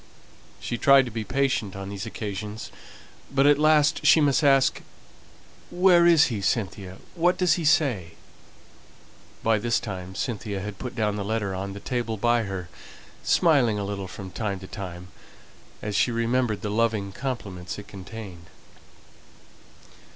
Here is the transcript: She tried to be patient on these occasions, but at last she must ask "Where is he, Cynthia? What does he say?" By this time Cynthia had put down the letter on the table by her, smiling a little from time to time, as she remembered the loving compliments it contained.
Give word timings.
She 0.59 0.79
tried 0.79 1.05
to 1.05 1.11
be 1.11 1.23
patient 1.23 1.75
on 1.75 1.89
these 1.89 2.07
occasions, 2.07 2.71
but 3.31 3.45
at 3.45 3.59
last 3.59 4.03
she 4.03 4.19
must 4.19 4.43
ask 4.43 4.81
"Where 5.69 6.07
is 6.07 6.23
he, 6.33 6.41
Cynthia? 6.41 6.97
What 7.13 7.37
does 7.37 7.53
he 7.53 7.63
say?" 7.63 8.13
By 9.43 9.59
this 9.59 9.79
time 9.79 10.15
Cynthia 10.15 10.59
had 10.59 10.79
put 10.79 10.95
down 10.95 11.17
the 11.17 11.23
letter 11.23 11.53
on 11.53 11.73
the 11.73 11.79
table 11.79 12.17
by 12.17 12.45
her, 12.45 12.67
smiling 13.21 13.77
a 13.77 13.85
little 13.85 14.07
from 14.07 14.31
time 14.31 14.59
to 14.61 14.67
time, 14.67 15.09
as 15.83 15.95
she 15.95 16.09
remembered 16.11 16.63
the 16.63 16.71
loving 16.71 17.11
compliments 17.11 17.77
it 17.77 17.87
contained. 17.87 18.47